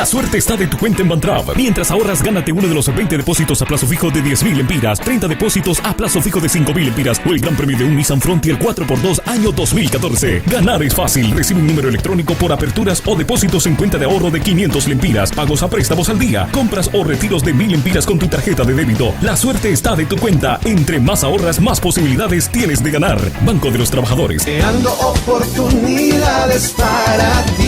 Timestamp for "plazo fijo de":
3.66-4.22, 5.94-6.48